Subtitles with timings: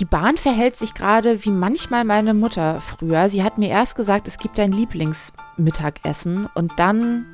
[0.00, 3.28] Die Bahn verhält sich gerade wie manchmal meine Mutter früher.
[3.28, 7.26] Sie hat mir erst gesagt, es gibt ein Lieblingsmittagessen und dann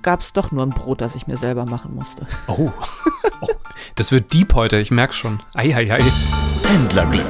[0.00, 2.26] gab es doch nur ein Brot, das ich mir selber machen musste.
[2.46, 2.72] Oh.
[3.42, 3.48] oh.
[3.96, 5.42] Das wird deep heute, ich merke schon.
[5.54, 6.02] Eieiei.
[6.62, 7.28] Pendlerglück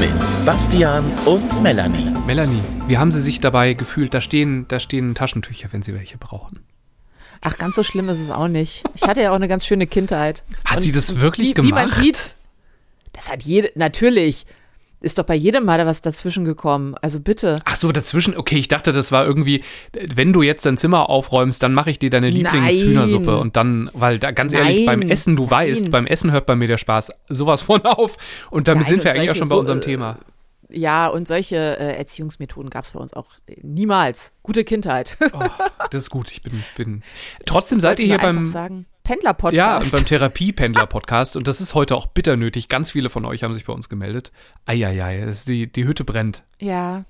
[0.00, 2.14] mit Bastian und Melanie.
[2.26, 4.14] Melanie, wie haben Sie sich dabei gefühlt?
[4.14, 6.60] Da stehen, da stehen Taschentücher, wenn Sie welche brauchen.
[7.42, 8.84] Ach, ganz so schlimm ist es auch nicht.
[8.94, 10.44] Ich hatte ja auch eine ganz schöne Kindheit.
[10.64, 11.68] Hat und sie das wirklich wie, gemacht?
[11.68, 12.36] Wie man sieht,
[13.12, 14.46] das hat jede, natürlich.
[15.02, 16.94] Ist doch bei jedem Mal da was dazwischen gekommen.
[17.02, 17.58] Also bitte.
[17.64, 18.36] Ach so, dazwischen.
[18.36, 21.98] Okay, ich dachte, das war irgendwie, wenn du jetzt dein Zimmer aufräumst, dann mache ich
[21.98, 24.62] dir deine Lieblingshühnersuppe und dann, weil da ganz Nein.
[24.62, 28.16] ehrlich, beim Essen, du weißt, beim Essen hört bei mir der Spaß sowas von auf.
[28.50, 30.18] Und damit Nein, sind wir eigentlich auch schon bei unserem so, Thema.
[30.70, 34.32] Ja, und solche äh, Erziehungsmethoden gab es bei uns auch niemals.
[34.44, 35.18] Gute Kindheit.
[35.32, 35.40] oh,
[35.90, 36.30] das ist gut.
[36.30, 37.02] Ich bin, bin.
[37.44, 38.44] Trotzdem seid ihr hier beim.
[38.44, 38.86] Sagen.
[39.04, 39.56] Pendler-Podcast.
[39.56, 41.36] Ja, und beim Therapie-Pendler-Podcast.
[41.36, 42.68] Und das ist heute auch bitter nötig.
[42.68, 44.32] Ganz viele von euch haben sich bei uns gemeldet.
[44.66, 46.44] Eieiei, die, die Hütte brennt.
[46.60, 47.04] Ja.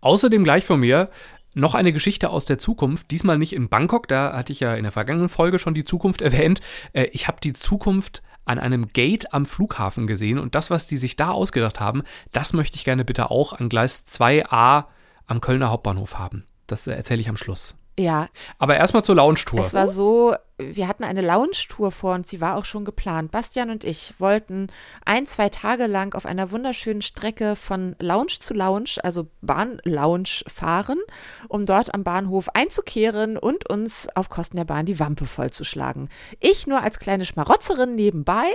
[0.00, 1.10] Außerdem gleich von mir
[1.54, 3.10] noch eine Geschichte aus der Zukunft.
[3.10, 6.22] Diesmal nicht in Bangkok, da hatte ich ja in der vergangenen Folge schon die Zukunft
[6.22, 6.60] erwähnt.
[6.92, 10.96] Äh, ich habe die Zukunft an einem Gate am Flughafen gesehen und das, was die
[10.96, 14.86] sich da ausgedacht haben, das möchte ich gerne bitte auch an Gleis 2a
[15.26, 16.44] am Kölner Hauptbahnhof haben.
[16.66, 17.76] Das äh, erzähle ich am Schluss.
[17.98, 18.28] Ja.
[18.58, 19.60] Aber erstmal zur Lounge-Tour.
[19.60, 23.30] Es war so, wir hatten eine Lounge-Tour vor uns, sie war auch schon geplant.
[23.30, 24.68] Bastian und ich wollten
[25.04, 31.00] ein, zwei Tage lang auf einer wunderschönen Strecke von Lounge zu Lounge, also Bahn-Lounge fahren,
[31.48, 36.08] um dort am Bahnhof einzukehren und uns auf Kosten der Bahn die Wampe vollzuschlagen.
[36.40, 38.46] Ich nur als kleine Schmarotzerin nebenbei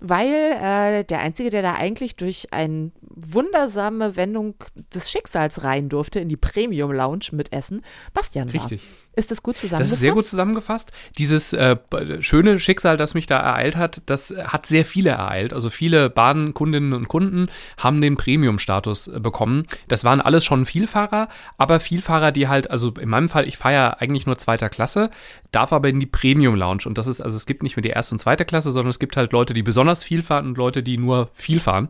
[0.00, 4.54] weil äh, der Einzige, der da eigentlich durch eine wundersame Wendung
[4.94, 7.82] des Schicksals rein durfte in die Premium Lounge mit Essen,
[8.14, 8.62] Bastian war.
[8.62, 8.82] Richtig.
[9.16, 9.90] Ist das gut zusammengefasst?
[9.90, 10.92] Das ist sehr gut zusammengefasst.
[11.18, 11.76] Dieses äh,
[12.20, 15.52] schöne Schicksal, das mich da ereilt hat, das hat sehr viele ereilt.
[15.52, 19.66] Also viele Bahnkundinnen und Kunden haben den Premium-Status äh, bekommen.
[19.88, 24.00] Das waren alles schon Vielfahrer, aber Vielfahrer, die halt, also in meinem Fall, ich fahre
[24.00, 25.10] eigentlich nur zweiter Klasse,
[25.50, 26.84] darf aber in die Premium-Lounge.
[26.86, 29.00] Und das ist, also es gibt nicht mehr die erste und zweite Klasse, sondern es
[29.00, 31.88] gibt halt Leute, die besonders viel fahren und Leute, die nur viel fahren.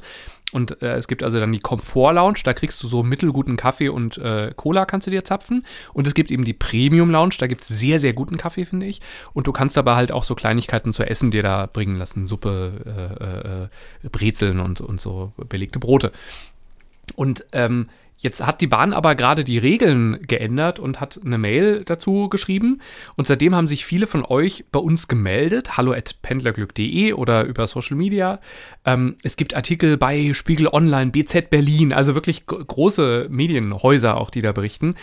[0.53, 3.89] Und äh, es gibt also dann die Komfort Lounge, da kriegst du so mittelguten Kaffee
[3.89, 5.65] und äh, Cola kannst du dir zapfen.
[5.93, 8.87] Und es gibt eben die Premium Lounge, da gibt es sehr, sehr guten Kaffee, finde
[8.87, 9.01] ich.
[9.33, 12.25] Und du kannst aber halt auch so Kleinigkeiten zu essen dir da bringen lassen.
[12.25, 13.69] Suppe,
[14.03, 16.13] äh, äh, Brezeln und, und so belegte Brote.
[17.15, 17.89] Und ähm,
[18.23, 22.83] Jetzt hat die Bahn aber gerade die Regeln geändert und hat eine Mail dazu geschrieben.
[23.17, 25.79] Und seitdem haben sich viele von euch bei uns gemeldet.
[25.79, 28.39] Hallo at pendlerglück.de oder über Social Media.
[28.85, 34.43] Ähm, es gibt Artikel bei Spiegel Online, BZ Berlin, also wirklich große Medienhäuser auch, die
[34.43, 34.97] da berichten.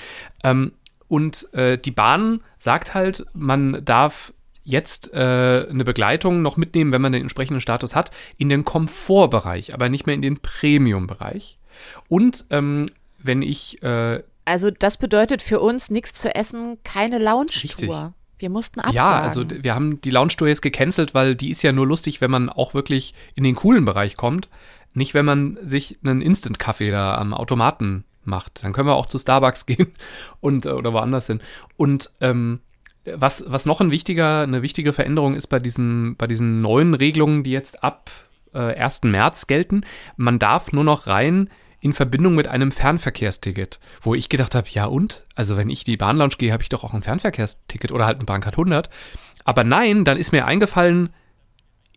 [0.44, 0.74] Ähm,
[1.08, 4.32] und äh, die Bahn sagt halt, man darf
[4.64, 9.74] jetzt äh, eine Begleitung noch mitnehmen, wenn man den entsprechenden Status hat, in den Komfortbereich,
[9.74, 11.58] aber nicht mehr in den Premium-Bereich.
[12.10, 12.88] Und ähm,
[13.20, 13.82] wenn ich.
[13.84, 18.14] Äh, also, das bedeutet für uns nichts zu essen, keine Lounge-Tour.
[18.40, 18.96] Wir mussten absagen.
[18.96, 22.32] Ja, also wir haben die Lounge-Tour jetzt gecancelt, weil die ist ja nur lustig, wenn
[22.32, 24.50] man auch wirklich in den coolen Bereich kommt.
[24.94, 28.64] Nicht, wenn man sich einen Instant-Kaffee da am Automaten macht.
[28.64, 29.94] Dann können wir auch zu Starbucks gehen
[30.40, 31.40] und äh, oder woanders hin.
[31.78, 32.60] Und ähm,
[33.16, 37.44] was, was noch ein wichtiger, eine wichtige Veränderung ist bei diesen, bei diesen neuen Regelungen,
[37.44, 38.12] die jetzt ab
[38.54, 39.04] äh, 1.
[39.04, 39.82] März gelten,
[40.18, 41.50] man darf nur noch rein,
[41.88, 45.26] in Verbindung mit einem Fernverkehrsticket, wo ich gedacht habe, ja und?
[45.36, 48.26] Also wenn ich die Bahnlounge gehe, habe ich doch auch ein Fernverkehrsticket oder halt ein
[48.26, 48.90] Bahncard 100.
[49.46, 51.10] Aber nein, dann ist mir eingefallen,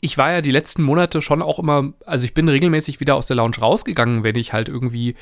[0.01, 3.27] ich war ja die letzten Monate schon auch immer, also ich bin regelmäßig wieder aus
[3.27, 5.17] der Lounge rausgegangen, wenn ich halt irgendwie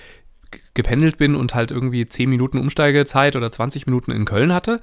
[0.75, 4.81] gependelt bin und halt irgendwie 10 Minuten Umsteigezeit oder 20 Minuten in Köln hatte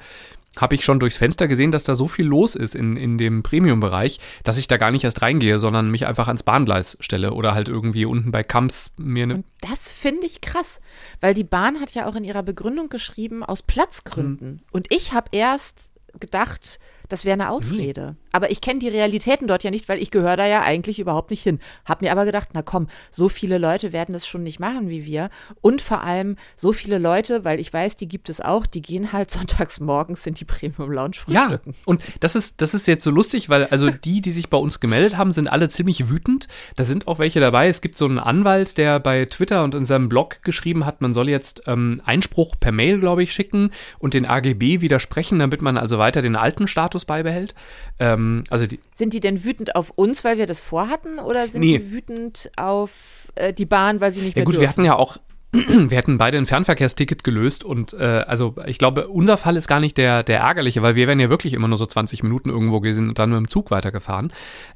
[0.57, 3.43] habe ich schon durchs Fenster gesehen, dass da so viel los ist in, in dem
[3.43, 7.53] Premium-Bereich, dass ich da gar nicht erst reingehe, sondern mich einfach ans Bahngleis stelle oder
[7.53, 9.43] halt irgendwie unten bei Kamps mir eine.
[9.61, 10.79] Das finde ich krass,
[11.21, 14.51] weil die Bahn hat ja auch in ihrer Begründung geschrieben, aus Platzgründen.
[14.51, 14.59] Mhm.
[14.71, 15.89] Und ich habe erst
[16.19, 16.79] gedacht,
[17.09, 18.11] das wäre eine Ausrede.
[18.11, 18.24] Nie.
[18.35, 21.31] Aber ich kenne die Realitäten dort ja nicht, weil ich gehöre da ja eigentlich überhaupt
[21.31, 21.59] nicht hin.
[21.85, 25.05] Hab mir aber gedacht, na komm, so viele Leute werden das schon nicht machen wie
[25.05, 25.29] wir.
[25.61, 29.13] Und vor allem so viele Leute, weil ich weiß, die gibt es auch, die gehen
[29.13, 31.61] halt sonntags morgens in die Premium Lounge frühstücken.
[31.65, 34.57] Ja, und das ist, das ist jetzt so lustig, weil also die, die sich bei
[34.57, 36.49] uns gemeldet haben, sind alle ziemlich wütend.
[36.75, 37.69] Da sind auch welche dabei.
[37.69, 41.13] Es gibt so einen Anwalt, der bei Twitter und in seinem Blog geschrieben hat, man
[41.13, 45.77] soll jetzt ähm, Einspruch per Mail, glaube ich, schicken und den AGB widersprechen, damit man
[45.77, 47.55] also weiter den alten Status beibehält.
[47.97, 51.47] Ähm, ähm, also die, sind die denn wütend auf uns, weil wir das vorhatten, oder
[51.47, 51.77] sind nee.
[51.77, 54.61] die wütend auf äh, die Bahn, weil sie nicht ja, mehr gut, dürfen?
[54.61, 55.17] wir hatten ja auch
[55.51, 59.79] wir hätten beide ein Fernverkehrsticket gelöst und äh, also ich glaube, unser Fall ist gar
[59.79, 62.81] nicht der, der ärgerliche, weil wir wären ja wirklich immer nur so 20 Minuten irgendwo
[62.81, 64.33] gewesen und dann mit dem Zug weitergefahren.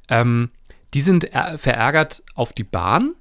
[0.09, 0.51] Ähm,
[0.93, 3.13] die sind verärgert auf die Bahn,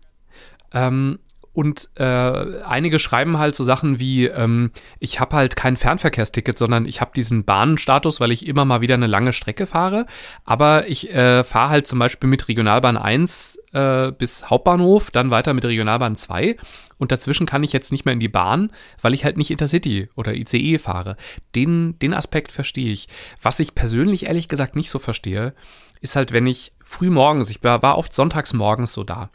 [0.72, 1.18] Ähm,
[1.52, 6.86] und äh, einige schreiben halt so Sachen wie, ähm, ich habe halt kein Fernverkehrsticket, sondern
[6.86, 10.06] ich habe diesen Bahnenstatus, weil ich immer mal wieder eine lange Strecke fahre.
[10.44, 15.52] Aber ich äh, fahre halt zum Beispiel mit Regionalbahn 1 äh, bis Hauptbahnhof, dann weiter
[15.54, 16.56] mit Regionalbahn 2.
[16.98, 18.70] Und dazwischen kann ich jetzt nicht mehr in die Bahn,
[19.00, 21.16] weil ich halt nicht Intercity oder ICE fahre.
[21.54, 23.08] Den, den Aspekt verstehe ich.
[23.40, 25.54] Was ich persönlich ehrlich gesagt nicht so verstehe,
[26.00, 29.30] ist halt, wenn ich früh morgens, ich war oft sonntags morgens so da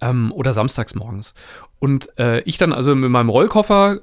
[0.00, 1.34] ähm, oder samstags morgens.
[1.78, 4.00] Und äh, ich dann also mit meinem Rollkoffer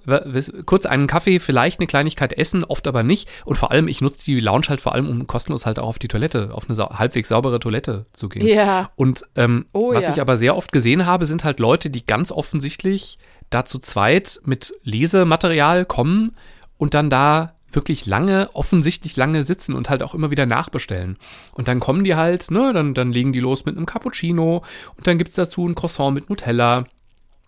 [0.65, 3.29] kurz einen Kaffee, vielleicht eine Kleinigkeit essen, oft aber nicht.
[3.45, 5.99] Und vor allem, ich nutze die Lounge halt vor allem, um kostenlos halt auch auf
[5.99, 8.47] die Toilette, auf eine sa halbwegs saubere Toilette zu gehen.
[8.47, 8.89] Ja.
[8.95, 10.13] Und ähm, Oh was ja.
[10.13, 14.41] ich aber sehr oft gesehen habe, sind halt Leute, die ganz offensichtlich da zu zweit
[14.43, 16.35] mit Lesematerial kommen
[16.77, 21.17] und dann da wirklich lange, offensichtlich lange sitzen und halt auch immer wieder nachbestellen.
[21.53, 24.63] Und dann kommen die halt, ne, dann, dann legen die los mit einem Cappuccino
[24.95, 26.85] und dann gibt's dazu ein Croissant mit Nutella.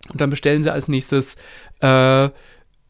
[0.08, 1.36] Und dann bestellen sie als nächstes
[1.80, 2.24] äh,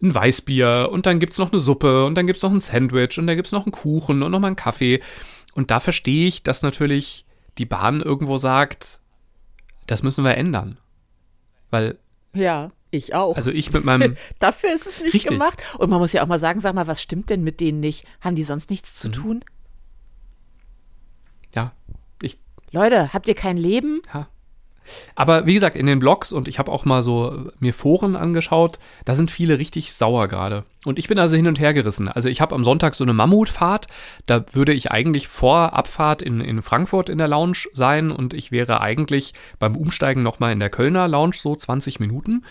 [0.03, 3.27] ein Weißbier und dann gibt's noch eine Suppe und dann gibt's noch ein Sandwich und
[3.27, 5.01] dann gibt's noch einen Kuchen und nochmal einen Kaffee.
[5.55, 7.25] Und da verstehe ich, dass natürlich
[7.59, 9.01] die Bahn irgendwo sagt,
[9.87, 10.79] das müssen wir ändern.
[11.71, 11.99] Weil,
[12.33, 13.37] Ja, ich auch.
[13.37, 15.31] also ich mit meinem, Dafür ist es nicht Richtig.
[15.31, 15.63] gemacht.
[15.79, 18.05] Und man muss ja auch mal sagen, sag mal, was stimmt denn mit denen nicht?
[18.21, 19.13] Haben die sonst nichts Mhm.
[19.13, 19.45] zu tun?
[21.55, 21.73] ja,
[22.23, 22.39] ich
[22.71, 24.03] Leute, habt ihr kein Leben?
[24.15, 24.29] Ja.
[25.15, 28.79] Aber wie gesagt, in den Blogs und ich habe auch mal so mir Foren angeschaut,
[29.05, 30.65] da sind viele richtig sauer gerade.
[30.85, 32.09] Und ich bin also hin und her gerissen.
[32.09, 33.87] Also ich habe am Sonntag so eine Mammutfahrt,
[34.27, 38.51] da würde ich eigentlich vor Abfahrt in, in Frankfurt in der Lounge sein und ich
[38.53, 42.45] wäre eigentlich beim Umsteigen nochmal in der Kölner Lounge so 20 Minuten.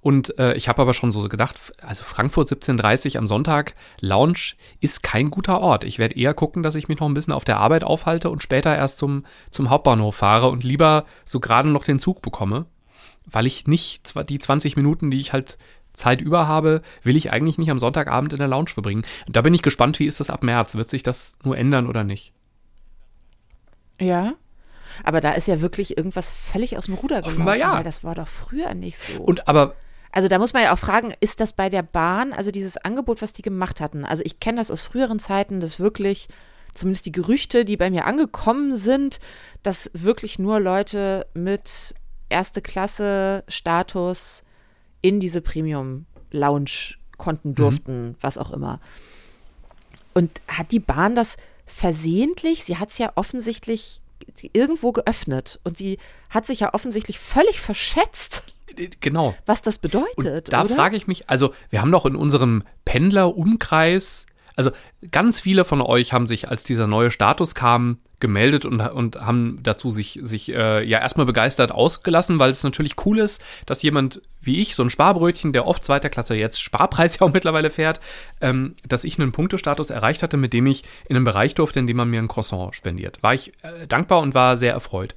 [0.00, 5.02] Und äh, ich habe aber schon so gedacht, also Frankfurt 17.30 am Sonntag, Lounge ist
[5.02, 5.84] kein guter Ort.
[5.84, 8.42] Ich werde eher gucken, dass ich mich noch ein bisschen auf der Arbeit aufhalte und
[8.42, 12.66] später erst zum, zum Hauptbahnhof fahre und lieber so gerade noch den Zug bekomme,
[13.26, 15.58] weil ich nicht die 20 Minuten, die ich halt
[15.94, 19.02] Zeit über habe, will ich eigentlich nicht am Sonntagabend in der Lounge verbringen.
[19.26, 20.76] Und da bin ich gespannt, wie ist das ab März?
[20.76, 22.32] Wird sich das nur ändern oder nicht?
[24.00, 24.34] Ja.
[25.04, 27.74] Aber da ist ja wirklich irgendwas völlig aus dem Ruder gelaufen, Offenbar ja.
[27.74, 29.20] weil das war doch früher nicht so.
[29.20, 29.74] Und aber
[30.18, 33.22] Also da muss man ja auch fragen, ist das bei der Bahn, also dieses Angebot,
[33.22, 34.04] was die gemacht hatten?
[34.04, 36.26] Also ich kenne das aus früheren Zeiten, dass wirklich,
[36.74, 39.20] zumindest die Gerüchte, die bei mir angekommen sind,
[39.62, 41.94] dass wirklich nur Leute mit
[42.30, 44.42] erste Klasse Status
[45.02, 48.80] in diese Premium Lounge konnten, durften, was auch immer.
[50.14, 52.64] Und hat die Bahn das versehentlich?
[52.64, 54.00] Sie hat es ja offensichtlich
[54.52, 55.98] irgendwo geöffnet und sie
[56.28, 58.42] hat sich ja offensichtlich völlig verschätzt
[59.00, 59.34] genau.
[59.46, 60.46] was das bedeutet.
[60.46, 60.74] Und da oder?
[60.74, 64.26] frage ich mich, also wir haben doch in unserem Pendlerumkreis,
[64.58, 64.72] also
[65.12, 69.60] ganz viele von euch haben sich, als dieser neue Status kam, gemeldet und, und haben
[69.62, 74.20] dazu sich, sich äh, ja erstmal begeistert ausgelassen, weil es natürlich cool ist, dass jemand
[74.40, 78.00] wie ich, so ein Sparbrötchen, der oft zweiter Klasse jetzt Sparpreis ja auch mittlerweile fährt,
[78.40, 81.86] ähm, dass ich einen Punktestatus erreicht hatte, mit dem ich in einen Bereich durfte, in
[81.86, 83.22] dem man mir ein Croissant spendiert.
[83.22, 85.14] War ich äh, dankbar und war sehr erfreut.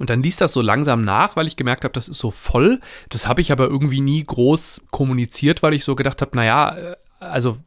[0.00, 2.80] Und dann ließ das so langsam nach, weil ich gemerkt habe, das ist so voll.
[3.10, 6.96] Das habe ich aber irgendwie nie groß kommuniziert, weil ich so gedacht habe, naja, äh,
[7.18, 7.58] also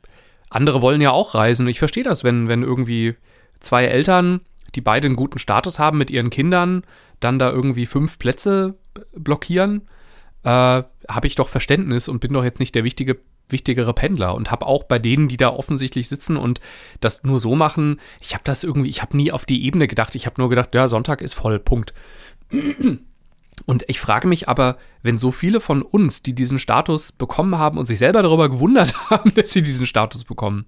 [0.50, 1.68] andere wollen ja auch reisen.
[1.68, 3.14] Ich verstehe das, wenn, wenn irgendwie
[3.60, 4.42] zwei Eltern,
[4.74, 6.82] die beide einen guten Status haben mit ihren Kindern,
[7.20, 8.80] dann da irgendwie fünf Plätze
[9.16, 9.88] blockieren,
[10.42, 13.20] äh, habe ich doch Verständnis und bin doch jetzt nicht der wichtige,
[13.54, 16.60] wichtigere Pendler und habe auch bei denen, die da offensichtlich sitzen und
[17.00, 20.16] das nur so machen, ich habe das irgendwie, ich habe nie auf die Ebene gedacht.
[20.16, 21.94] Ich habe nur gedacht, ja, Sonntag ist voll, Punkt.
[23.66, 27.78] Und ich frage mich aber, wenn so viele von uns, die diesen Status bekommen haben
[27.78, 30.66] und sich selber darüber gewundert haben, dass sie diesen Status bekommen,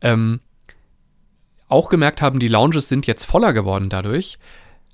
[0.00, 0.40] ähm,
[1.68, 4.38] auch gemerkt haben, die Lounges sind jetzt voller geworden dadurch,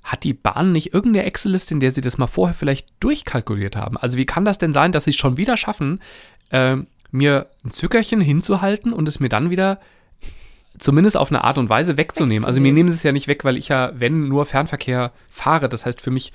[0.03, 3.97] hat die Bahn nicht irgendeine Excel-Liste, in der sie das mal vorher vielleicht durchkalkuliert haben?
[3.97, 6.01] Also wie kann das denn sein, dass sie es schon wieder schaffen,
[6.51, 9.79] ähm, mir ein Zückerchen hinzuhalten und es mir dann wieder
[10.79, 12.45] zumindest auf eine Art und Weise wegzunehmen.
[12.45, 12.75] Also mir Wegzunehmen.
[12.75, 15.69] nehmen sie es ja nicht weg, weil ich ja, wenn nur Fernverkehr fahre.
[15.69, 16.33] Das heißt, für mich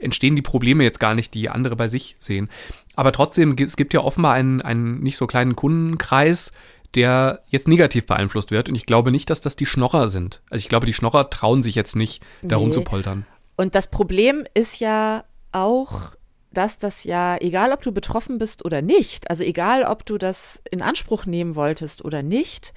[0.00, 2.48] entstehen die Probleme jetzt gar nicht, die andere bei sich sehen.
[2.96, 6.50] Aber trotzdem, es gibt ja offenbar einen, einen nicht so kleinen Kundenkreis,
[6.94, 8.68] der jetzt negativ beeinflusst wird.
[8.68, 10.42] Und ich glaube nicht, dass das die Schnorrer sind.
[10.50, 12.74] Also ich glaube, die Schnorrer trauen sich jetzt nicht, darum Nee.
[12.74, 13.24] zu poltern.
[13.56, 16.10] Und das Problem ist ja auch,
[16.56, 20.60] dass das ja, egal ob du betroffen bist oder nicht, also egal ob du das
[20.70, 22.72] in Anspruch nehmen wolltest oder nicht,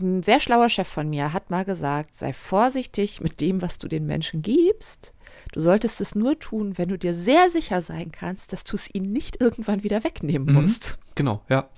[0.00, 3.88] ein sehr schlauer Chef von mir hat mal gesagt, sei vorsichtig mit dem, was du
[3.88, 5.12] den Menschen gibst.
[5.52, 8.94] Du solltest es nur tun, wenn du dir sehr sicher sein kannst, dass du es
[8.94, 10.54] ihnen nicht irgendwann wieder wegnehmen Mhm.
[10.60, 10.98] musst.
[11.14, 11.68] Genau, ja.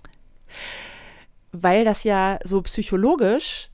[1.53, 3.71] weil das ja so psychologisch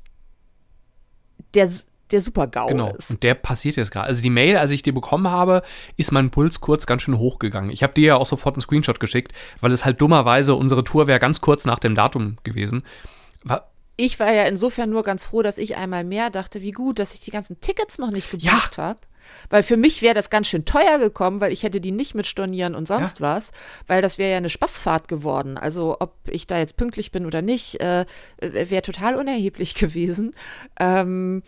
[1.55, 1.71] der,
[2.11, 2.93] der Super-GAU Genau.
[2.95, 3.11] ist.
[3.11, 4.07] Und der passiert jetzt gerade.
[4.07, 5.63] Also die Mail, als ich die bekommen habe,
[5.97, 7.71] ist mein Puls kurz ganz schön hochgegangen.
[7.71, 11.07] Ich habe dir ja auch sofort einen Screenshot geschickt, weil es halt dummerweise, unsere Tour
[11.07, 12.83] wäre ganz kurz nach dem Datum gewesen.
[13.43, 16.99] War, Ich war ja insofern nur ganz froh, dass ich einmal mehr dachte, wie gut,
[16.99, 18.99] dass ich die ganzen Tickets noch nicht gebucht habe.
[19.49, 22.27] Weil für mich wäre das ganz schön teuer gekommen, weil ich hätte die nicht mit
[22.27, 23.53] Stornieren und sonst was,
[23.87, 25.57] weil das wäre ja eine Spaßfahrt geworden.
[25.57, 28.05] Also ob ich da jetzt pünktlich bin oder nicht, äh,
[28.39, 30.33] wäre total unerheblich gewesen.
[30.79, 31.43] Ähm,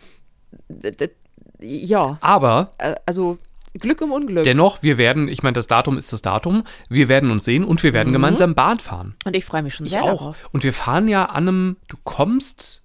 [1.59, 2.71] ja, aber
[3.05, 3.37] also
[3.79, 4.43] Glück im Unglück.
[4.43, 7.83] dennoch, wir werden, ich meine, das Datum ist das Datum, wir werden uns sehen und
[7.83, 9.15] wir werden gemeinsam Bahn fahren.
[9.25, 10.17] und ich freue mich schon Ich sehr auch.
[10.19, 10.49] darauf.
[10.51, 12.81] Und wir fahren ja an einem, du kommst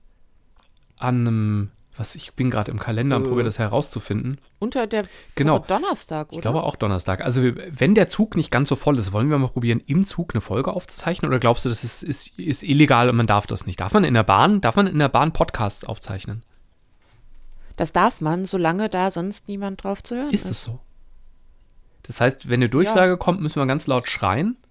[0.99, 3.29] an einem, was, ich bin gerade im Kalender und Äh.
[3.29, 4.39] probiere das herauszufinden.
[4.59, 5.59] Unter der Genau.
[5.61, 6.37] Donnerstag, oder?
[6.37, 7.23] Ich glaube auch Donnerstag.
[7.23, 10.05] Also wir- wenn der Zug nicht ganz so voll ist, wollen wir mal probieren, im
[10.05, 11.31] Zug eine Folge aufzuzeichnen?
[11.31, 13.81] Oder glaubst du, das ist, ist, ist illegal und man darf das nicht?
[13.81, 16.43] Darf man in der Bahn, darf man in der Bahn Podcasts aufzeichnen?
[17.77, 20.45] Das darf man, solange da sonst niemand drauf zu hören ist.
[20.45, 20.81] Ist es so?
[22.03, 24.57] Das heißt, wenn eine Durchsage kommt, müssen wir ganz laut schreien.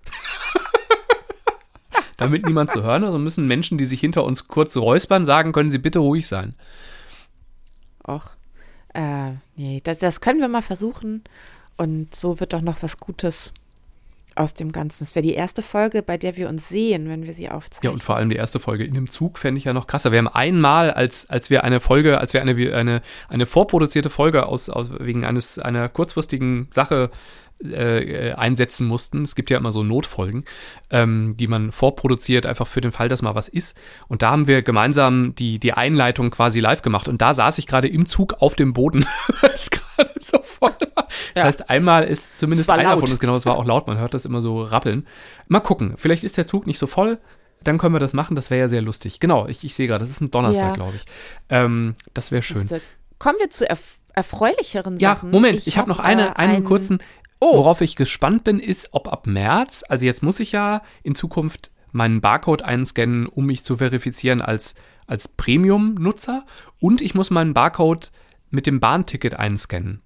[2.17, 3.07] Damit niemand zu hören ist.
[3.07, 6.55] Also müssen Menschen, die sich hinter uns kurz räuspern, sagen, können sie bitte ruhig sein.
[8.07, 8.31] Och,
[8.93, 11.23] äh, nee, das, das können wir mal versuchen.
[11.77, 13.53] Und so wird doch noch was Gutes
[14.35, 15.03] aus dem Ganzen.
[15.03, 17.93] Es wäre die erste Folge, bei der wir uns sehen, wenn wir sie Ja, aufzeichnen.
[17.93, 20.11] und vor allem die erste Folge in dem Zug fände ich ja noch krasser.
[20.11, 24.45] Wir haben einmal, als, als wir eine Folge, als wir eine, eine, eine vorproduzierte Folge
[24.45, 27.09] aus, aus wegen eines einer kurzfristigen Sache
[27.63, 29.23] äh, äh, einsetzen mussten.
[29.23, 30.45] Es gibt ja immer so Notfolgen,
[30.89, 33.77] ähm, die man vorproduziert, einfach für den Fall, dass mal was ist.
[34.07, 37.07] Und da haben wir gemeinsam die, die Einleitung quasi live gemacht.
[37.07, 39.05] Und da saß ich gerade im Zug auf dem Boden,
[39.41, 41.07] weil es gerade so voll war.
[41.07, 41.43] Das Ja.
[41.43, 42.99] heißt, einmal ist zumindest einer laut.
[43.01, 45.07] von uns, genau, es war auch laut, man hört das immer so rappeln.
[45.47, 47.19] Mal gucken, vielleicht ist der Zug nicht so voll.
[47.63, 49.19] Dann können wir das machen, das wäre ja sehr lustig.
[49.19, 50.73] Genau, ich, ich sehe gerade, das ist ein Donnerstag, Ja.
[50.73, 51.05] glaube ich.
[51.49, 52.57] Ähm, das wäre schön.
[52.57, 52.81] Siehste,
[53.19, 55.31] Kommen wir zu erf erfreulicheren Ja, Sachen.
[55.31, 56.99] Moment, ich, habe hab, noch eine, äh, einen ein- kurzen.
[57.43, 57.57] Oh.
[57.57, 61.71] Worauf ich gespannt bin, ist, ob ab März, also jetzt muss ich ja in Zukunft
[61.91, 64.75] meinen Barcode einscannen, um mich zu verifizieren als,
[65.07, 66.45] als Premium-Nutzer
[66.79, 68.11] und ich muss meinen Barcode
[68.51, 70.03] mit dem Bahnticket einscannen.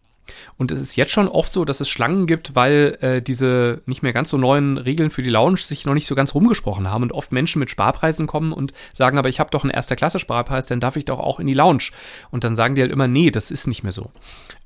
[0.58, 4.04] Und es ist jetzt schon oft so, dass es Schlangen gibt, weil äh, diese nicht
[4.04, 7.04] mehr ganz so neuen Regeln für die Lounge sich noch nicht so ganz rumgesprochen haben
[7.04, 10.20] und oft Menschen mit Sparpreisen kommen und sagen, aber ich habe doch einen erster Klasse
[10.20, 11.92] Sparpreis, dann darf ich doch auch in die Lounge.
[12.32, 14.12] Und dann sagen die halt immer, nee, das ist nicht mehr so.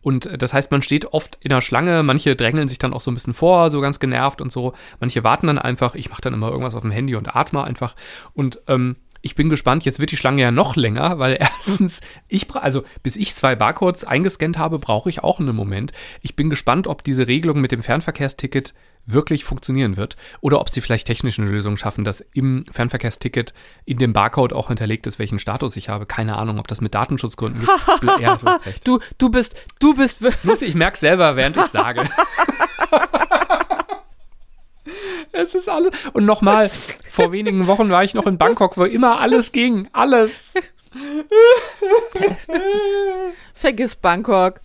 [0.01, 3.01] Und äh, das heißt, man steht oft in der Schlange, manche drängeln sich dann auch
[3.01, 4.73] so ein bisschen vor, so ganz genervt und so.
[4.99, 7.95] Manche warten dann einfach, ich mache dann immer irgendwas auf dem Handy und atme einfach.
[8.33, 12.53] Und ähm, ich bin gespannt, jetzt wird die Schlange ja noch länger, weil erstens, ich
[12.55, 15.91] also bis ich zwei Barcodes eingescannt habe, brauche ich auch einen Moment.
[16.21, 18.73] Ich bin gespannt, ob diese Regelung mit dem Fernverkehrsticket
[19.05, 23.53] wirklich funktionieren wird oder ob sie vielleicht technisch eine Lösung schaffen, dass im Fernverkehrsticket
[23.85, 26.05] in dem Barcode auch hinterlegt ist, welchen Status ich habe.
[26.05, 28.09] Keine Ahnung, ob das mit Datenschutzgründen gibt.
[28.19, 28.49] Ja, du.
[28.83, 30.19] Du, du bist, du bist.
[30.43, 32.03] Muss ich merke selber, während ich sage.
[35.31, 35.91] es ist alles.
[36.13, 36.69] Und nochmal,
[37.09, 39.87] vor wenigen Wochen war ich noch in Bangkok, wo immer alles ging.
[39.93, 40.53] Alles.
[43.53, 44.61] Vergiss Bangkok.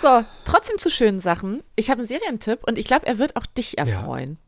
[0.00, 1.62] So, trotzdem zu schönen Sachen.
[1.76, 4.38] Ich habe einen Serientipp und ich glaube, er wird auch dich erfreuen.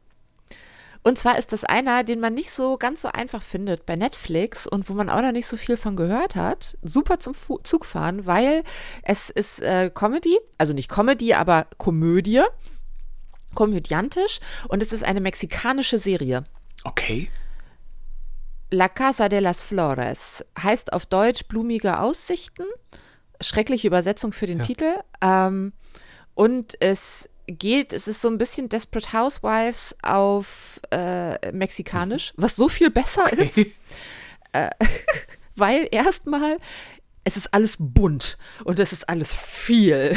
[1.04, 4.66] Und zwar ist das einer, den man nicht so ganz so einfach findet bei Netflix
[4.66, 6.76] und wo man auch noch nicht so viel von gehört hat.
[6.82, 8.64] Super zum Fu Zugfahren, weil
[9.04, 12.42] es ist äh, Comedy, also nicht Comedy, aber Komödie,
[13.54, 16.44] komödiantisch und es ist eine mexikanische Serie.
[16.84, 17.30] Okay.
[18.70, 22.64] La Casa de las Flores heißt auf Deutsch blumige Aussichten.
[23.40, 24.64] Schreckliche Übersetzung für den Ja.
[24.64, 24.94] Titel.
[25.22, 25.72] Ähm,
[26.34, 32.68] und es geht, es ist so ein bisschen Desperate Housewives auf äh, Mexikanisch, was so
[32.68, 33.58] viel besser ist,
[35.56, 36.58] weil erstmal
[37.24, 40.16] es ist alles bunt und es ist alles viel,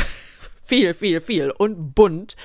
[0.72, 2.38] viel, viel, viel und bunt.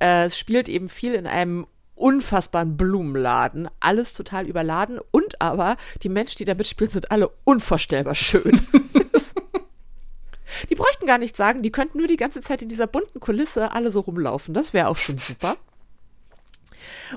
[0.00, 6.08] Äh, es spielt eben viel in einem unfassbaren Blumenladen, alles total überladen und aber die
[6.08, 8.64] Menschen, die da mitspielen, sind alle unvorstellbar schön.
[10.70, 13.72] die bräuchten gar nichts sagen, die könnten nur die ganze Zeit in dieser bunten Kulisse
[13.72, 14.54] alle so rumlaufen.
[14.54, 15.56] Das wäre auch schon super.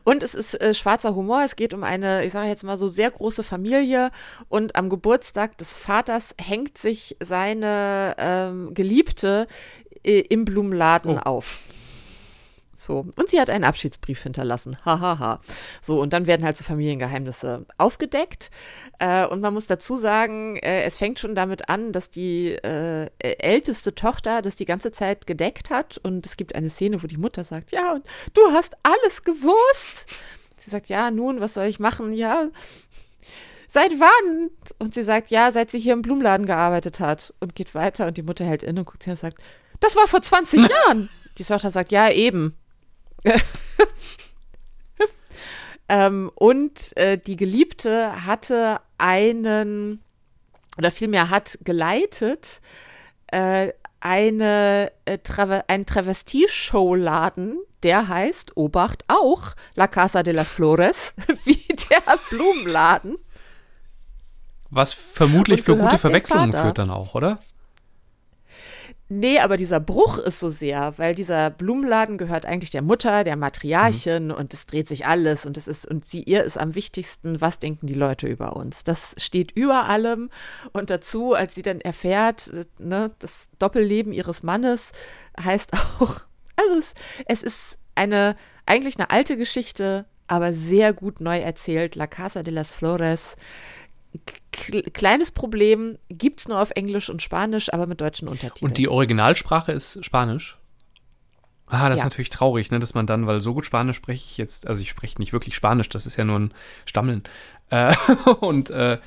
[0.04, 1.44] Und es ist äh, schwarzer Humor.
[1.44, 4.12] Es geht um eine, ich sage jetzt mal so, sehr große Familie.
[4.50, 9.48] Und am Geburtstag des Vaters hängt sich seine ähm, Geliebte
[10.06, 11.22] äh, im Blumenladen Oh.
[11.22, 11.60] auf.
[12.78, 13.08] So.
[13.16, 14.78] Und sie hat einen Abschiedsbrief hinterlassen.
[14.84, 15.18] Hahaha.
[15.18, 15.42] Ha, ha.
[15.82, 18.52] So, und dann werden halt so Familiengeheimnisse aufgedeckt.
[19.00, 23.10] Äh, und man muss dazu sagen, äh, es fängt schon damit an, dass die äh,
[23.20, 25.98] älteste Tochter das die ganze Zeit gedeckt hat.
[26.00, 30.08] Und es gibt eine Szene, wo die Mutter sagt, ja, und du hast alles gewusst.
[30.58, 32.14] Sie sagt, ja, nun, was soll ich machen?
[32.14, 32.50] Ja,
[33.70, 34.50] seit wann?
[34.80, 37.34] Und sie sagt, ja, seit sie hier im Blumenladen gearbeitet hat.
[37.40, 39.38] Und geht weiter und die Mutter hält inne und guckt sie und sagt,
[39.86, 41.10] das war vor 20 Jahren.
[41.38, 42.58] Die Tochter sagt, ja, eben.
[45.90, 50.02] ähm, und äh, die Geliebte hatte einen,
[50.78, 52.62] oder vielmehr hat geleitet,
[53.28, 61.14] äh, eine, äh, Trave einen Travestie-Show-Laden, der heißt, Obacht, auch La Casa de las Flores,
[61.44, 63.18] wie der Blumenladen.
[64.70, 67.40] Was vermutlich für gute Verwechslungen führt dann auch, oder?
[69.08, 73.36] Nee, aber dieser Bruch ist so sehr, weil dieser Blumenladen gehört eigentlich der Mutter, der
[73.36, 77.40] Matriarchin und es dreht sich alles und es ist, und sie, ihr ist am wichtigsten,
[77.40, 78.84] was denken die Leute über uns.
[78.84, 80.32] Das steht über allem
[80.74, 84.92] und dazu, als sie dann erfährt, äh, ne, das Doppelleben ihres Mannes
[85.40, 86.22] heißt auch,
[86.56, 86.96] also es,
[87.28, 88.36] es ist eine,
[88.66, 91.96] eigentlich eine alte Geschichte, aber sehr gut neu erzählt.
[91.96, 93.36] La Casa de las Flores.
[94.94, 98.70] Kleines Problem, gibt's nur auf Englisch und Spanisch, aber mit deutschen Untertiteln.
[98.70, 100.58] Und die Originalsprache ist Spanisch?
[101.68, 102.06] Ah, das ist Ja.
[102.06, 104.90] natürlich traurig, ne, dass man dann, weil so gut Spanisch spreche ich jetzt, also ich
[104.90, 106.54] spreche nicht wirklich Spanisch, das ist ja nur ein
[106.86, 107.24] Stammeln.
[107.70, 107.94] Äh,
[108.40, 108.98] und äh,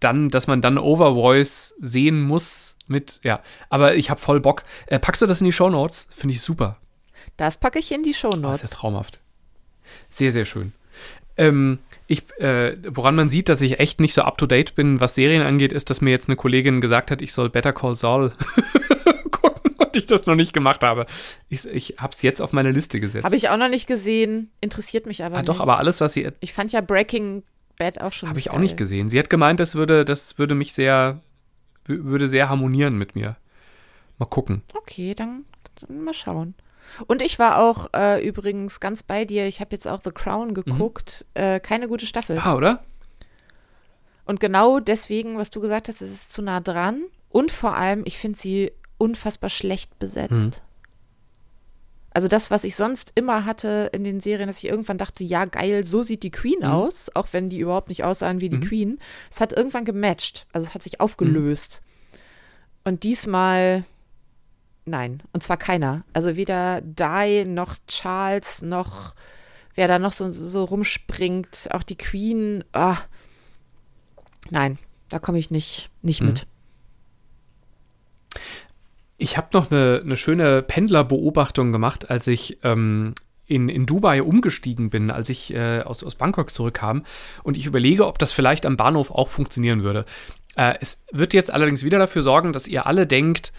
[0.00, 3.40] dann, dass man dann Overvoice sehen muss mit, ja.
[3.70, 4.64] Aber ich habe voll Bock.
[4.86, 6.08] Äh, packst du das in die Shownotes?
[6.10, 6.76] Finde ich super.
[7.36, 9.20] Das packe ich in die Oh, das ist ja traumhaft.
[10.10, 10.72] Sehr, sehr schön.
[11.36, 15.00] Ähm, ich, äh, woran man sieht, dass ich echt nicht so up to date bin,
[15.00, 17.94] was Serien angeht, ist, dass mir jetzt eine Kollegin gesagt hat, ich soll Better Call
[17.94, 18.32] Saul
[19.30, 21.06] gucken und ich das noch nicht gemacht habe.
[21.48, 23.24] Ich, ich habe es jetzt auf meine Liste gesetzt.
[23.24, 25.48] Habe ich auch noch nicht gesehen, interessiert mich aber ah, nicht.
[25.48, 27.42] doch, aber alles, was sie ich fand ja Breaking
[27.78, 28.28] Bad auch schon.
[28.28, 28.62] habe ich auch geil.
[28.62, 29.08] nicht gesehen.
[29.08, 31.20] Sie hat gemeint, das würde, das würde mich sehr,
[31.86, 33.36] wü- würde sehr harmonieren mit mir.
[34.18, 34.62] Mal gucken.
[34.74, 35.44] Okay, dann,
[35.80, 36.54] dann mal schauen.
[37.06, 39.46] Und ich war auch äh, übrigens ganz bei dir.
[39.46, 41.24] Ich habe jetzt auch The Crown geguckt.
[41.34, 42.36] Äh, keine gute Staffel.
[42.36, 42.82] Ja, oder?
[44.24, 47.02] Und genau deswegen, was du gesagt hast, es ist zu nah dran.
[47.30, 50.62] Und vor allem, ich finde sie unfassbar schlecht besetzt.
[50.62, 50.66] Mhm.
[52.14, 55.46] Also das, was ich sonst immer hatte in den Serien, dass ich irgendwann dachte, ja
[55.46, 56.66] geil, so sieht die Queen Mhm.
[56.66, 58.64] aus, auch wenn die überhaupt nicht aussahen wie die Mhm.
[58.64, 58.98] Queen.
[59.30, 61.80] Es hat irgendwann gematcht, also es hat sich aufgelöst.
[62.84, 63.84] Und diesmal,
[64.84, 66.04] nein, und zwar keiner.
[66.12, 69.14] Also weder Di noch Charles noch
[69.74, 72.96] wer da noch so, so rumspringt, auch die Queen, ah,
[74.50, 76.26] nein, da komme ich nicht, nicht Mhm.
[76.28, 76.46] mit.
[79.18, 83.14] Ich habe noch eine, eine schöne Pendlerbeobachtung gemacht, als ich ähm,
[83.46, 87.04] in, in Dubai umgestiegen bin, als ich äh, aus, aus Bangkok zurückkam.
[87.44, 90.06] Und ich überlege, ob das vielleicht am Bahnhof auch funktionieren würde.
[90.56, 93.52] Äh, es wird jetzt allerdings wieder dafür sorgen, dass ihr alle denkt,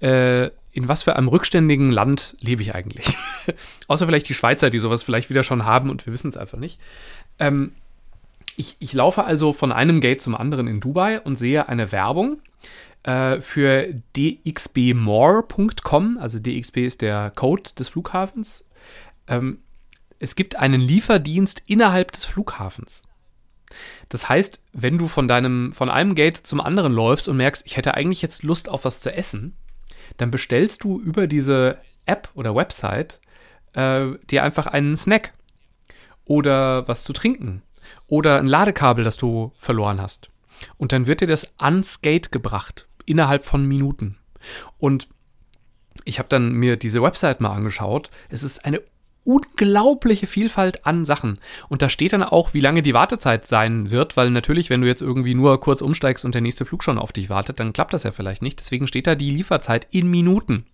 [0.00, 3.16] äh, in was für einem rückständigen Land lebe ich eigentlich?
[3.88, 6.58] Außer vielleicht die Schweizer, die sowas vielleicht wieder schon haben und wir wissen es einfach
[6.58, 6.78] nicht.
[7.38, 7.72] Ähm,
[8.56, 12.42] ich, ich laufe also von einem Gate zum anderen in Dubai und sehe eine Werbung
[13.04, 16.18] äh, für dxbmore.com.
[16.20, 18.68] Also DXB ist der Code des Flughafens.
[19.28, 19.60] Ähm,
[20.18, 23.02] es gibt einen Lieferdienst innerhalb des Flughafens.
[24.10, 27.78] Das heißt, wenn du von deinem, von einem Gate zum anderen läufst und merkst, ich
[27.78, 29.56] hätte eigentlich jetzt Lust auf was zu essen,
[30.16, 33.20] dann bestellst du über diese App oder Website
[33.74, 35.34] äh, dir einfach einen Snack
[36.24, 37.62] oder was zu trinken
[38.06, 40.30] oder ein Ladekabel, das du verloren hast.
[40.76, 44.16] Und dann wird dir das ans Gate gebracht, innerhalb von Minuten.
[44.78, 45.08] Und
[46.04, 48.10] ich habe dann mir diese Website mal angeschaut.
[48.28, 48.82] Es ist eine
[49.26, 51.38] unglaubliche Vielfalt an Sachen.
[51.68, 54.86] Und da steht dann auch, wie lange die Wartezeit sein wird, weil natürlich, wenn du
[54.86, 57.92] jetzt irgendwie nur kurz umsteigst und der nächste Flug schon auf dich wartet, dann klappt
[57.92, 58.58] das ja vielleicht nicht.
[58.58, 60.64] Deswegen steht da die Lieferzeit in Minuten.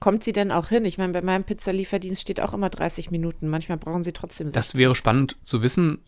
[0.00, 0.84] Kommt sie denn auch hin?
[0.84, 3.48] Ich meine, bei meinem Pizzalieferdienst steht auch immer 30 Minuten.
[3.48, 4.54] Manchmal brauchen sie trotzdem 60.
[4.54, 5.98] Das wäre spannend zu wissen.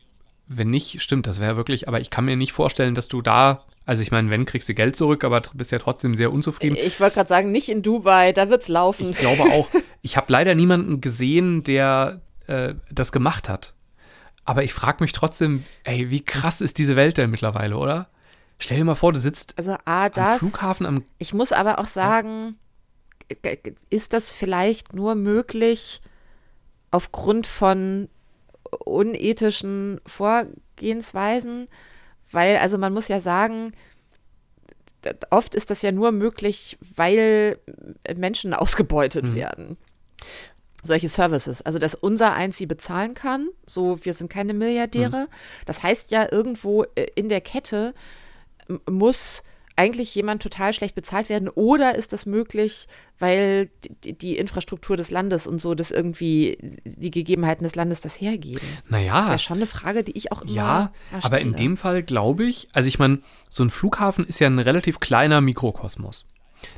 [0.46, 3.64] Wenn nicht, stimmt, das wäre wirklich, aber ich kann mir nicht vorstellen, dass du da,
[3.87, 6.77] also ich meine, wenn, kriegst du Geld zurück, aber bist ja trotzdem sehr unzufrieden.
[6.77, 9.11] Ich wollte gerade sagen, nicht in Dubai, da wird's laufen.
[9.11, 9.69] Ich glaube auch.
[10.03, 13.75] Ich habe leider niemanden gesehen, der äh, das gemacht hat.
[14.47, 18.09] Aber ich frage mich trotzdem, ey, wie krass ist diese Welt denn mittlerweile, oder?
[18.59, 20.38] Stell dir mal vor, du sitzt Also A, am das.
[20.38, 21.05] Flughafen am.
[21.19, 22.57] Ich muss aber auch sagen,
[23.90, 26.01] ist das vielleicht nur möglich
[26.90, 28.09] aufgrund von
[28.85, 31.66] unethischen Vorgehensweisen?
[32.33, 33.73] Weil, also man muss ja sagen,
[35.31, 37.59] oft ist das ja nur möglich, weil
[38.16, 39.35] Menschen ausgebeutet Mhm.
[39.35, 39.77] werden.
[40.83, 41.61] Solche Services.
[41.61, 45.29] Also, dass unser eins sie bezahlen kann, so wir sind keine Milliardäre.
[45.66, 47.93] Das heißt ja, irgendwo äh, in der Kette
[48.88, 49.43] muss
[49.81, 52.87] eigentlich jemand total schlecht bezahlt werden oder ist das möglich,
[53.19, 53.71] weil
[54.05, 58.61] die, die Infrastruktur des Landes und so das irgendwie die Gegebenheiten des Landes das hergeben?
[58.90, 59.14] Naja.
[59.14, 61.79] Das ist ja schon eine Frage, die ich auch immer Ja, mal aber in dem
[61.79, 66.27] Fall glaube ich, also ich meine, so ein Flughafen ist ja ein relativ kleiner Mikrokosmos.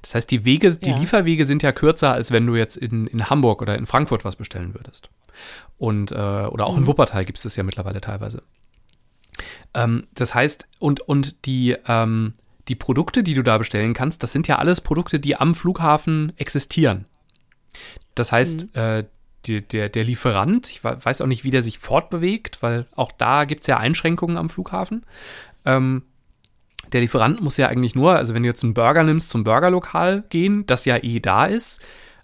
[0.00, 0.96] Das heißt, die Wege, die Ja.
[0.96, 4.36] Lieferwege sind ja kürzer, als wenn du jetzt in, in Hamburg oder in Frankfurt was
[4.36, 5.10] bestellen würdest.
[5.76, 8.44] Und, äh, oder auch in Wuppertal gibt es das ja mittlerweile teilweise.
[9.74, 12.34] Ähm, das heißt, und, und die, ähm,
[12.68, 16.32] die Produkte, die du da bestellen kannst, das sind ja alles Produkte, die am Flughafen
[16.36, 17.06] existieren.
[18.14, 19.04] Das heißt, äh,
[19.46, 23.10] die, der, der Lieferant, ich we- weiß auch nicht, wie der sich fortbewegt, weil auch
[23.12, 25.04] da gibt es ja Einschränkungen am Flughafen.
[25.64, 26.02] Ähm,
[26.92, 30.24] der Lieferant muss ja eigentlich nur, also wenn du jetzt einen Burger nimmst, zum Burgerlokal
[30.28, 31.80] gehen, das ja eh da ist,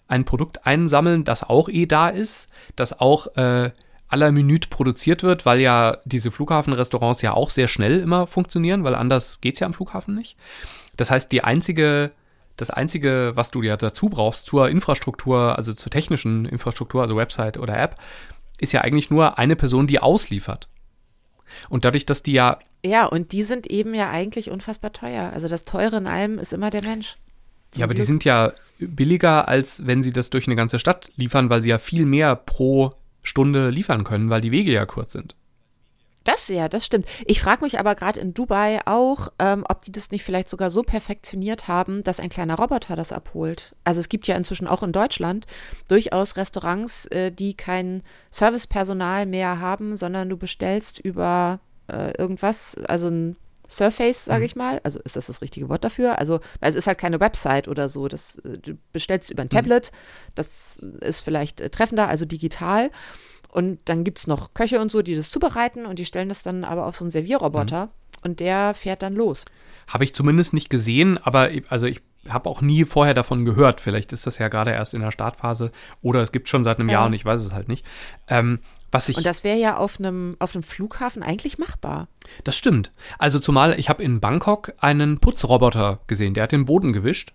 [0.07, 3.73] ein Produkt einsammeln, das auch eh da ist, das auch äh,
[4.09, 8.95] aller Minute produziert wird, weil ja diese Flughafenrestaurants ja auch sehr schnell immer funktionieren, weil
[8.95, 10.37] anders geht es ja am Flughafen nicht.
[10.97, 12.11] Das heißt, die einzige,
[12.57, 17.59] das einzige, was du ja dazu brauchst zur Infrastruktur, also zur technischen Infrastruktur, also Website
[17.59, 17.97] oder App,
[18.59, 20.69] ist ja eigentlich nur eine Person, die ausliefert.
[21.69, 25.31] Und dadurch, dass die ja Ja, und die sind eben ja eigentlich unfassbar teuer.
[25.33, 27.17] Also das Teure in allem ist immer der Mensch.
[27.77, 28.09] Ja, aber die Glück.
[28.09, 31.79] sind ja billiger, als wenn sie das durch eine ganze Stadt liefern, weil sie ja
[31.79, 32.91] viel mehr pro
[33.29, 35.37] Stunde liefern können, weil die Wege ja kurz sind.
[36.29, 37.07] Das ja, das stimmt.
[37.25, 40.69] Ich frage mich aber gerade in Dubai auch, ähm, ob die das nicht vielleicht sogar
[40.69, 43.75] so perfektioniert haben, dass ein kleiner Roboter das abholt.
[43.85, 45.47] Also es gibt ja inzwischen auch in Deutschland
[45.89, 51.61] durchaus Restaurants, äh, die kein Servicepersonal mehr haben, sondern du bestellst über
[51.91, 53.37] äh, irgendwas, also ein
[53.71, 54.81] Surface, sage ich mal.
[54.85, 56.19] Also ist das das richtige Wort dafür?
[56.19, 58.09] Also weil es ist halt keine Website oder so.
[58.09, 59.93] Das, äh, du bestellst über ein Tablet.
[60.35, 62.91] Das ist vielleicht äh, treffender, also digital.
[63.51, 66.43] Und dann gibt es noch Köche und so, die das zubereiten und die stellen das
[66.43, 67.89] dann aber auf so einen Servierroboter
[68.23, 69.45] und der fährt dann los.
[69.87, 73.81] Habe ich zumindest nicht gesehen, aber ich- also ich habe auch nie vorher davon gehört.
[73.81, 76.91] Vielleicht ist das ja gerade erst in der Startphase oder es gibt schon seit einem
[76.91, 76.95] Ja.
[76.99, 77.87] Jahr und ich weiß es halt nicht.
[78.29, 78.59] Ähm,
[78.91, 82.09] was ich Und das wäre ja auf einem auf einem Flughafen eigentlich machbar.
[82.45, 82.93] Das stimmt.
[83.19, 87.33] Also zumal ich habe in Bangkok einen Putzroboter gesehen, der hat den Boden gewischt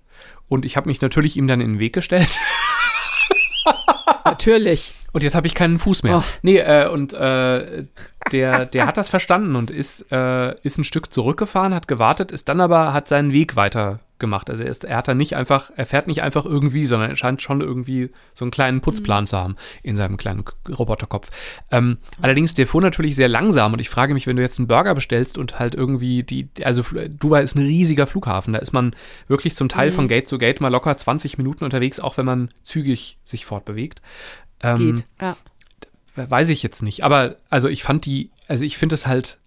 [0.48, 2.30] und ich habe mich natürlich ihm dann in den Weg gestellt
[4.26, 4.94] Natürlich.
[5.12, 6.18] und jetzt habe ich keinen Fuß mehr.
[6.20, 6.24] Oh.
[6.42, 7.86] Nee, äh, und äh,
[8.32, 12.50] der, der hat das verstanden und ist, äh, ist ein Stück zurückgefahren, hat gewartet, ist
[12.50, 14.50] dann aber, hat seinen Weg weiter gemacht.
[14.50, 17.16] Also er, ist, er hat dann nicht einfach, er fährt nicht einfach irgendwie, sondern er
[17.16, 21.30] scheint schon irgendwie so einen kleinen Putzplan zu haben in seinem kleinen Roboterkopf.
[21.72, 24.68] Ähm, allerdings, der fuhr natürlich sehr langsam und ich frage mich, wenn du jetzt einen
[24.68, 28.96] Burger bestellst und halt irgendwie die, also Dubai ist ein riesiger Flughafen, da ist man
[29.28, 32.50] wirklich zum Teil von Gate zu Gate mal locker 20 Minuten unterwegs, auch wenn man
[32.62, 34.02] zügig sich fortbewegt.
[34.62, 35.06] Ähm, Geht.
[35.22, 35.38] Ja.
[36.16, 37.04] Weiß ich jetzt nicht.
[37.04, 39.40] Aber also ich fand die, also ich finde es halt,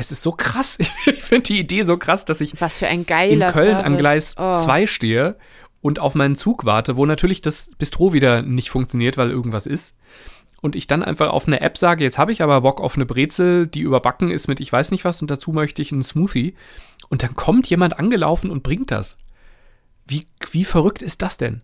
[0.00, 0.78] es ist so krass.
[1.06, 3.84] Ich finde die Idee so krass, dass ich Was für ein in Köln Service.
[3.86, 4.54] am Gleis Oh.
[4.54, 5.36] 2 stehe
[5.80, 9.96] und auf meinen Zug warte, wo natürlich das Bistro wieder nicht funktioniert, weil irgendwas ist.
[10.62, 13.06] Und ich dann einfach auf eine App sage, jetzt habe ich aber Bock auf eine
[13.06, 16.54] Brezel, die überbacken ist mit ich weiß nicht was und dazu möchte ich einen Smoothie.
[17.08, 19.16] Und dann kommt jemand angelaufen und bringt das.
[20.06, 21.62] Wie, wie verrückt ist das denn?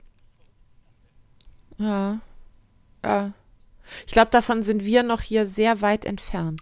[1.79, 2.21] Ja.
[3.05, 3.33] ja.
[4.07, 6.61] Ich glaube, davon sind wir noch hier sehr weit entfernt.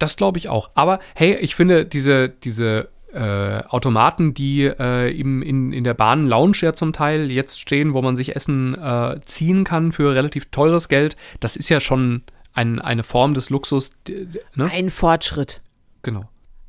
[0.00, 0.70] Das glaube ich auch.
[0.74, 6.24] Aber hey, ich finde diese, diese äh, Automaten, die äh, eben in, in der Bahn
[6.24, 10.46] Lounge ja zum Teil jetzt stehen, wo man sich Essen äh, ziehen kann für relativ
[10.46, 12.22] teures Geld, das ist ja schon
[12.54, 13.92] ein, eine Form des Luxus.
[14.54, 14.70] Ne?
[14.70, 15.60] Ein Fortschritt.
[16.02, 16.24] Genau.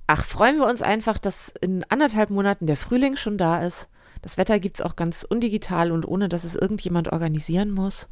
[0.08, 3.88] Ach, freuen wir uns einfach, dass in anderthalb Monaten der Frühling schon da ist.
[4.22, 8.10] Das Wetter gibt es auch ganz undigital und ohne, dass es irgendjemand organisieren muss.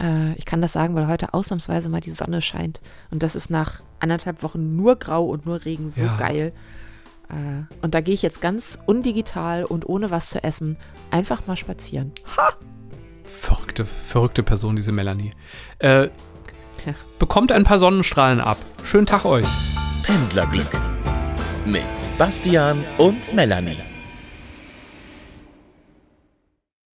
[0.00, 2.80] Äh, ich kann das sagen, weil heute ausnahmsweise mal die Sonne scheint.
[3.10, 6.16] Und das ist nach anderthalb Wochen nur grau und nur Regen so Ja.
[6.16, 6.52] geil.
[7.28, 10.76] Äh, und da gehe ich jetzt ganz undigital und ohne was zu essen
[11.10, 12.12] einfach mal spazieren.
[13.24, 15.32] Verrückte, verrückte Person, diese Melanie.
[15.78, 16.04] Äh,
[16.86, 16.92] Ja.
[17.18, 18.58] bekommt ein paar Sonnenstrahlen ab.
[18.84, 19.46] Schönen Tag euch.
[20.02, 20.68] Pendlerglück
[21.64, 21.82] mit
[22.18, 23.78] Bastian und Melanie.